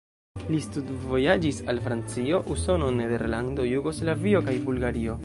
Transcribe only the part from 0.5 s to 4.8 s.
Li studvojaĝis al Francio, Usono, Nederlando, Jugoslavio kaj